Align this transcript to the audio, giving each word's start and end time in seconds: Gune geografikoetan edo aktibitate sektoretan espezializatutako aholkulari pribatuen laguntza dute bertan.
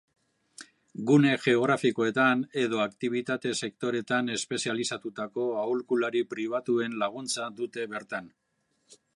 Gune 1.09 1.33
geografikoetan 1.43 2.41
edo 2.61 2.81
aktibitate 2.87 3.53
sektoretan 3.67 4.33
espezializatutako 4.39 5.47
aholkulari 5.65 6.27
pribatuen 6.35 7.01
laguntza 7.05 7.51
dute 7.61 7.89
bertan. 7.97 8.37